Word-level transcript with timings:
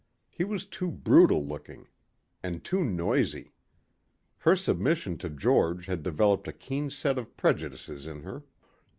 He 0.31 0.43
was 0.43 0.65
too 0.65 0.89
brutal 0.89 1.45
looking. 1.45 1.87
And 2.41 2.63
too 2.63 2.83
noisy. 2.83 3.53
Her 4.39 4.55
submission 4.55 5.15
to 5.19 5.29
George 5.29 5.85
had 5.85 6.01
developed 6.01 6.47
a 6.47 6.53
keen 6.53 6.89
set 6.89 7.19
of 7.19 7.37
prejudices 7.37 8.07
in 8.07 8.23
her. 8.23 8.43